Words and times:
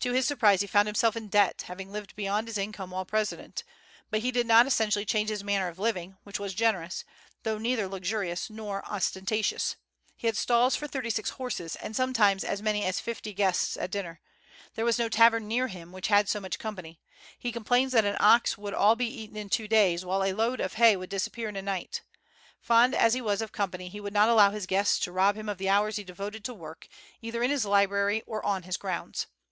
To 0.00 0.10
his 0.10 0.26
surprise 0.26 0.60
he 0.60 0.66
found 0.66 0.88
himself 0.88 1.16
in 1.16 1.28
debt, 1.28 1.66
having 1.68 1.92
lived 1.92 2.16
beyond 2.16 2.48
his 2.48 2.58
income 2.58 2.90
while 2.90 3.04
president. 3.04 3.62
But 4.10 4.18
he 4.18 4.32
did 4.32 4.44
not 4.44 4.66
essentially 4.66 5.04
change 5.04 5.28
his 5.30 5.44
manner 5.44 5.68
of 5.68 5.78
living, 5.78 6.16
which 6.24 6.40
was 6.40 6.52
generous, 6.52 7.04
though 7.44 7.58
neither 7.58 7.86
luxurious 7.86 8.50
nor 8.50 8.84
ostentatious. 8.84 9.76
He 10.16 10.26
had 10.26 10.36
stalls 10.36 10.74
for 10.74 10.88
thirty 10.88 11.10
six 11.10 11.30
horses, 11.30 11.76
and 11.76 11.94
sometimes 11.94 12.42
as 12.42 12.60
many 12.60 12.82
as 12.84 12.98
fifty 12.98 13.32
guests 13.32 13.76
at 13.76 13.92
dinner. 13.92 14.20
There 14.74 14.84
was 14.84 14.98
no 14.98 15.08
tavern 15.08 15.46
near 15.46 15.68
him 15.68 15.92
which 15.92 16.08
had 16.08 16.28
so 16.28 16.40
much 16.40 16.58
company. 16.58 16.98
He 17.38 17.52
complains 17.52 17.92
that 17.92 18.04
an 18.04 18.16
ox 18.18 18.58
would 18.58 18.74
all 18.74 18.96
be 18.96 19.06
eaten 19.06 19.36
in 19.36 19.48
two 19.48 19.68
days, 19.68 20.04
while 20.04 20.24
a 20.24 20.32
load 20.32 20.58
of 20.58 20.72
hay 20.74 20.96
would 20.96 21.08
disappear 21.10 21.48
in 21.48 21.54
a 21.54 21.62
night, 21.62 22.02
Fond 22.60 22.96
as 22.96 23.14
he 23.14 23.20
was 23.20 23.40
of 23.40 23.52
company, 23.52 23.88
he 23.88 24.00
would 24.00 24.12
not 24.12 24.28
allow 24.28 24.50
his 24.50 24.66
guests 24.66 24.98
to 24.98 25.12
rob 25.12 25.36
him 25.36 25.48
of 25.48 25.58
the 25.58 25.68
hours 25.68 25.94
he 25.94 26.02
devoted 26.02 26.42
to 26.46 26.52
work, 26.52 26.88
either 27.20 27.44
in 27.44 27.50
his 27.52 27.64
library 27.64 28.24
or 28.26 28.44
on 28.44 28.64
his 28.64 28.76
grounds. 28.76 29.28